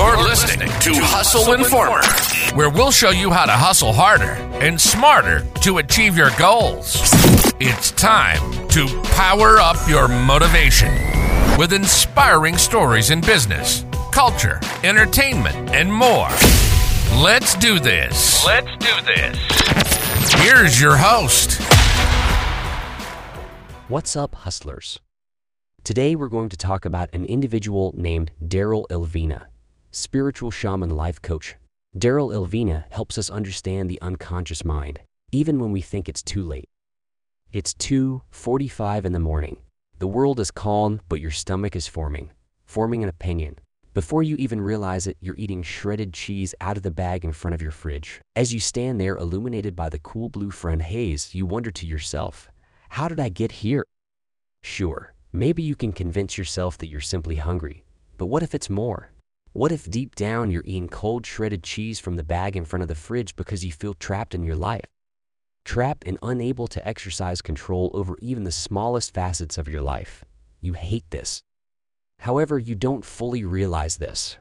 [0.00, 2.00] You're listening to Hustle Informer,
[2.56, 4.32] where we'll show you how to hustle harder
[4.64, 6.96] and smarter to achieve your goals.
[7.60, 10.90] It's time to power up your motivation
[11.58, 16.30] with inspiring stories in business, culture, entertainment, and more.
[17.22, 18.42] Let's do this.
[18.46, 20.32] Let's do this.
[20.40, 21.60] Here's your host.
[23.88, 24.98] What's up, hustlers?
[25.84, 29.42] Today we're going to talk about an individual named Darryl Elvina,
[29.90, 31.56] spiritual shaman life coach.
[31.96, 35.00] Darryl Elvina helps us understand the unconscious mind,
[35.32, 36.68] even when we think it's too late.
[37.52, 39.56] It's 2:45 in the morning.
[39.98, 42.30] The world is calm, but your stomach is forming,
[42.64, 43.56] forming an opinion.
[43.92, 47.54] Before you even realize it, you're eating shredded cheese out of the bag in front
[47.54, 48.20] of your fridge.
[48.36, 52.48] As you stand there illuminated by the cool blue friend haze, you wonder to yourself,
[52.90, 53.84] how did I get here?
[54.62, 57.84] Sure, maybe you can convince yourself that you're simply hungry,
[58.16, 59.10] but what if it's more?
[59.52, 62.88] What if deep down you're eating cold shredded cheese from the bag in front of
[62.88, 64.86] the fridge because you feel trapped in your life?
[65.64, 70.24] Trapped and unable to exercise control over even the smallest facets of your life.
[70.60, 71.42] You hate this.
[72.20, 74.36] However, you don't fully realize this.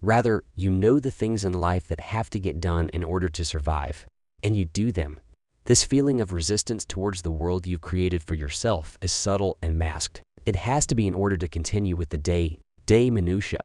[0.00, 3.44] Rather, you know the things in life that have to get done in order to
[3.44, 4.06] survive,
[4.42, 5.20] and you do them
[5.64, 10.20] this feeling of resistance towards the world you've created for yourself is subtle and masked.
[10.44, 13.60] It has to be in order to continue with the day, day minutia.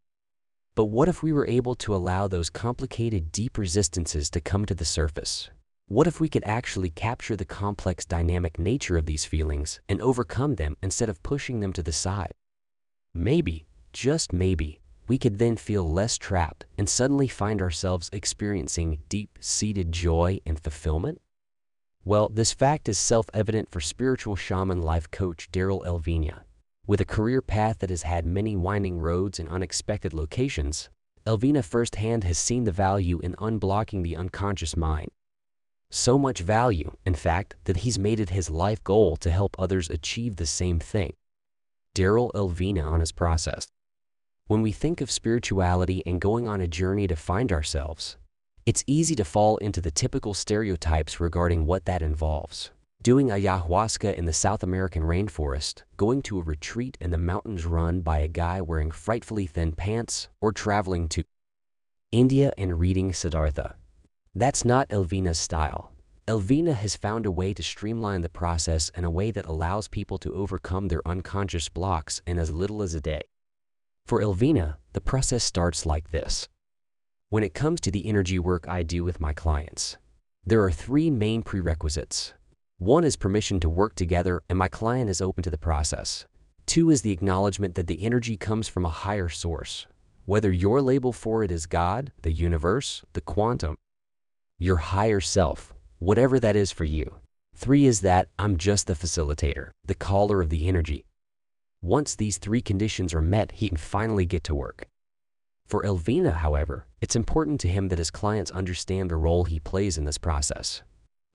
[0.78, 4.76] But what if we were able to allow those complicated, deep resistances to come to
[4.76, 5.50] the surface?
[5.88, 10.54] What if we could actually capture the complex dynamic nature of these feelings and overcome
[10.54, 12.36] them instead of pushing them to the side?
[13.12, 19.92] Maybe, just maybe, we could then feel less trapped and suddenly find ourselves experiencing deep-seated
[19.92, 21.20] joy and fulfillment?
[22.06, 26.42] Well, this fact is self-evident for spiritual shaman life coach Darryl Elvina.
[26.88, 30.88] With a career path that has had many winding roads and unexpected locations,
[31.26, 35.12] Elvina firsthand has seen the value in unblocking the unconscious mind.
[35.90, 39.90] So much value, in fact, that he's made it his life goal to help others
[39.90, 41.12] achieve the same thing.
[41.94, 43.68] Darryl Elvina on his process.
[44.48, 48.16] When we think of spirituality and going on a journey to find ourselves,
[48.66, 52.72] it's easy to fall into the typical stereotypes regarding what that involves.
[53.08, 58.02] Doing ayahuasca in the South American rainforest, going to a retreat in the mountains run
[58.02, 61.24] by a guy wearing frightfully thin pants, or traveling to
[62.12, 63.78] India and reading Siddhartha.
[64.36, 65.94] That's not Elvina's style.
[66.28, 70.18] Elvina has found a way to streamline the process in a way that allows people
[70.18, 73.22] to overcome their unconscious blocks in as little as a day.
[74.06, 76.50] For Elvina, the process starts like this.
[77.30, 79.96] When it comes to the energy work I do with my clients,
[80.46, 82.34] there are three main prerequisites.
[82.80, 86.28] One is permission to work together and my client is open to the process.
[86.68, 89.88] Two is the acknowledgement that the energy comes from a higher source,
[90.26, 93.78] whether your label for it is God, the universe, the quantum,
[94.60, 97.16] your higher self, whatever that is for you.
[97.56, 101.04] Three is that I'm just the facilitator, the caller of the energy.
[101.82, 104.88] Once these three conditions are met, he can finally get to work.
[105.66, 109.98] For Elvina, however, it's important to him that his clients understand the role he plays
[109.98, 110.84] in this process.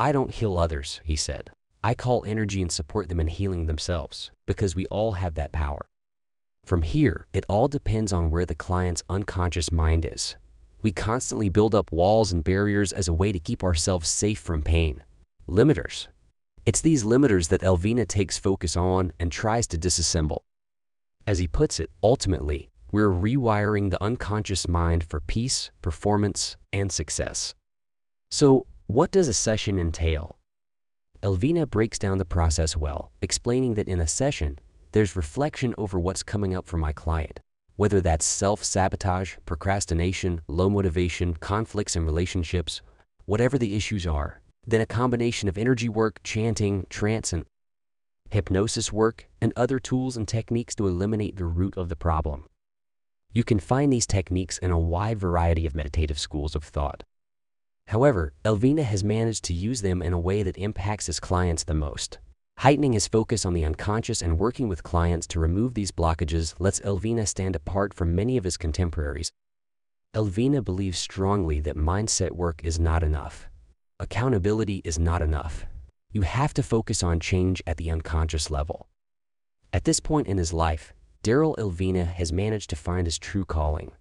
[0.02, 1.50] I don't heal others, he said.
[1.84, 5.86] I call energy and support them in healing themselves, because we all have that power.
[6.64, 10.34] From here, it all depends on where the client's unconscious mind is.
[10.82, 14.62] We constantly build up walls and barriers as a way to keep ourselves safe from
[14.62, 15.04] pain.
[15.48, 16.08] Limiters.
[16.66, 20.41] It's these limiters that Elvina takes focus on and tries to disassemble.
[21.28, 27.54] As he puts it, ultimately, we're rewiring the unconscious mind for peace, performance, and success.
[28.32, 30.36] So, what does a session entail?
[31.22, 34.58] Elvina breaks down the process well, explaining that in a session,
[34.92, 37.41] there's reflection over what's coming up for my client,
[37.76, 42.82] whether that's self-sabotage, procrastination, low motivation, conflicts in relationships,
[43.25, 44.42] whatever the issues are.
[44.66, 47.47] Then a combination of energy work, chanting, trance, and
[48.28, 52.44] hypnosis work, and other tools and techniques to eliminate the root of the problem.
[53.32, 57.04] You can find these techniques in a wide variety of meditative schools of thought.
[57.86, 61.74] However, Elvina has managed to use them in a way that impacts his clients the
[61.74, 62.18] most.
[62.58, 66.80] Heightening his focus on the unconscious and working with clients to remove these blockages lets
[66.80, 69.32] Elvina stand apart from many of his contemporaries.
[70.14, 73.48] Elvina believes strongly that mindset work is not enough.
[73.98, 75.64] Accountability is not enough.
[76.12, 78.88] You have to focus on change at the unconscious level.
[79.72, 80.92] At this point in his life,
[81.24, 83.92] Darryl Elvina has managed to find his true calling.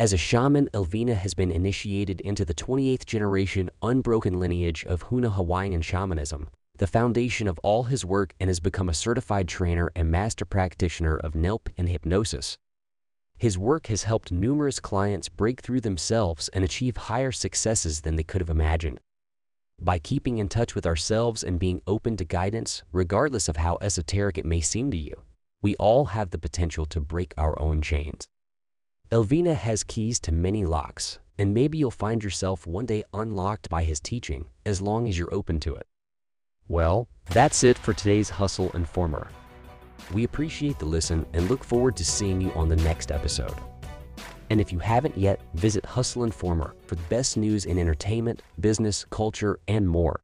[0.00, 5.34] As a shaman, Elvina has been initiated into the 28th generation unbroken lineage of Huna
[5.34, 6.48] Hawaiian shamanism,
[6.78, 11.18] the foundation of all his work and has become a certified trainer and master practitioner
[11.18, 12.56] of NLP and hypnosis.
[13.36, 18.22] His work has helped numerous clients break through themselves and achieve higher successes than they
[18.22, 19.00] could have imagined.
[19.78, 24.38] By keeping in touch with ourselves and being open to guidance, regardless of how esoteric
[24.38, 25.24] it may seem to you,
[25.60, 28.28] we all have the potential to break our own chains.
[29.10, 33.82] Elvina has keys to many locks, and maybe you'll find yourself one day unlocked by
[33.82, 35.88] his teaching as long as you're open to it.
[36.68, 39.26] Well, that's it for today's Hustle Informer.
[40.14, 43.56] We appreciate the listen and look forward to seeing you on the next episode.
[44.48, 49.04] And if you haven't yet, visit Hustle Informer for the best news in entertainment, business,
[49.10, 50.20] culture, and more.